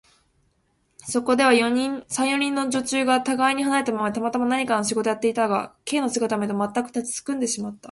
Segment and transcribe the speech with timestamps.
[1.07, 7.79] そこでは、三、四人の女中がたがいに離れたままで、たまたま何かの仕事をやっていたが、Ｋ の姿を見ると、まったく立ちすくんでしまった。